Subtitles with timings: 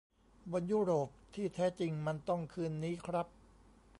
[0.51, 3.27] บอลยุโรปที่แท้จริงมันต้องคืนนี้ครับ!